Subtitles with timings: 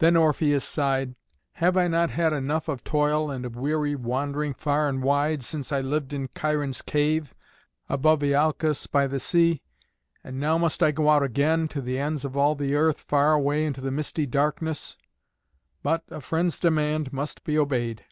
[0.00, 1.16] Then Orpheus sighed,
[1.52, 5.72] "Have I not had enough of toil and of weary wandering far and wide, since
[5.72, 7.34] I lived in Cheiron's cave,
[7.88, 9.62] above Iolcos by the sea?
[10.22, 13.32] And now must I go out again, to the ends of all the earth, far
[13.32, 14.98] away into the misty darkness?
[15.82, 18.04] But a friend's demand must be obeyed."